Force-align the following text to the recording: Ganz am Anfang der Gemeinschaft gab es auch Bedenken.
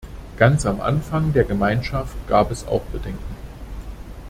Ganz 0.35 0.65
am 0.65 0.81
Anfang 0.81 1.31
der 1.31 1.43
Gemeinschaft 1.43 2.15
gab 2.27 2.49
es 2.49 2.65
auch 2.65 2.81
Bedenken. 2.85 3.35